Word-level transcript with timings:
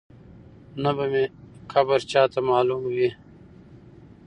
نه 0.83 0.91
به 0.97 1.05
مي 1.11 1.23
قبر 1.73 1.99
چاته 2.11 2.39
معلوم 2.49 2.83
وي 2.95 3.09